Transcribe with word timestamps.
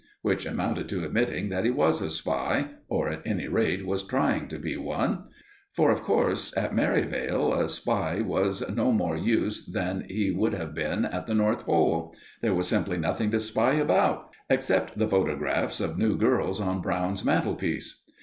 Which 0.23 0.47
amounted 0.47 0.89
to 0.89 1.05
admitting 1.05 1.49
that 1.49 1.63
he 1.63 1.69
was 1.69 2.01
a 2.01 2.09
spy, 2.09 2.69
or, 2.89 3.07
at 3.07 3.21
any 3.23 3.47
rate, 3.47 3.85
was 3.85 4.01
trying 4.01 4.47
to 4.47 4.57
be 4.57 4.75
one; 4.75 5.25
for, 5.73 5.91
of 5.91 6.01
course, 6.01 6.51
at 6.57 6.73
Merivale 6.73 7.53
a 7.53 7.67
spy 7.67 8.19
was 8.19 8.67
no 8.71 8.91
more 8.91 9.15
use 9.15 9.63
than 9.63 10.05
he 10.09 10.31
would 10.31 10.55
have 10.55 10.73
been 10.73 11.05
at 11.05 11.27
the 11.27 11.35
North 11.35 11.65
Pole. 11.67 12.15
There 12.41 12.55
was 12.55 12.67
simply 12.67 12.97
nothing 12.97 13.29
to 13.29 13.39
spy 13.39 13.73
about, 13.73 14.31
except 14.49 14.97
the 14.97 15.07
photographs 15.07 15.79
of 15.79 15.99
new 15.99 16.17
girls 16.17 16.59
on 16.59 16.81
Brown's 16.81 17.23
mantelpiece. 17.23 18.01